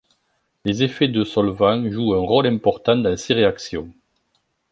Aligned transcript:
Les 0.65 0.81
effets 0.81 1.09
de 1.09 1.23
solvant 1.23 1.87
joue 1.91 2.15
un 2.15 2.21
rôle 2.21 2.47
important 2.47 2.95
dans 2.97 3.15
ces 3.15 3.35
réactions. 3.35 3.93